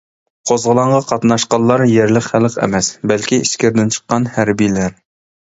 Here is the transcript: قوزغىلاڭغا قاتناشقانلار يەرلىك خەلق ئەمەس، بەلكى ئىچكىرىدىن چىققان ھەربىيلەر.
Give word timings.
قوزغىلاڭغا 0.51 1.01
قاتناشقانلار 1.11 1.83
يەرلىك 1.91 2.25
خەلق 2.29 2.57
ئەمەس، 2.65 2.91
بەلكى 3.13 3.41
ئىچكىرىدىن 3.45 3.95
چىققان 3.99 4.29
ھەربىيلەر. 4.41 4.99